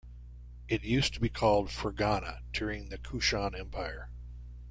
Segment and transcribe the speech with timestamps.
[0.67, 4.09] It used to be called ferghana, during the Kushan empire.